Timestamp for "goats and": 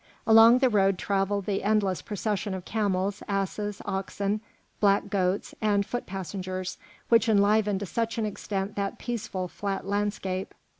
5.11-5.85